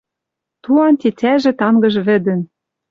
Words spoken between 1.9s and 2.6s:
вӹдӹн.